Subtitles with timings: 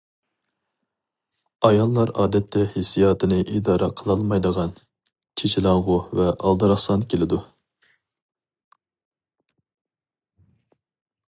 [1.67, 4.73] ئاياللار ئادەتتە ھېسسىياتىنى ئىدارە قىلالمايدىغان،
[5.43, 7.43] چېچىلاڭغۇ ۋە ئالدىراقسان كېلىدۇ.